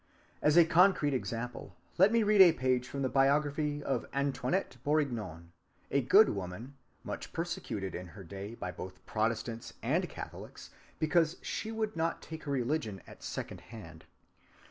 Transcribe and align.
As 0.41 0.57
a 0.57 0.65
concrete 0.65 1.13
example 1.13 1.75
let 1.99 2.11
me 2.11 2.23
read 2.23 2.41
a 2.41 2.53
page 2.53 2.87
from 2.87 3.03
the 3.03 3.07
biography 3.07 3.83
of 3.83 4.03
Antoinette 4.13 4.77
Bourignon, 4.83 5.51
a 5.91 6.01
good 6.01 6.29
woman, 6.29 6.73
much 7.03 7.31
persecuted 7.31 7.93
in 7.93 8.07
her 8.07 8.23
day 8.23 8.55
by 8.55 8.71
both 8.71 9.05
Protestants 9.05 9.73
and 9.83 10.09
Catholics, 10.09 10.71
because 10.97 11.37
she 11.43 11.71
would 11.71 11.95
not 11.95 12.19
take 12.23 12.45
her 12.45 12.51
religion 12.51 13.03
at 13.05 13.21
second 13.21 13.61
hand. 13.61 14.05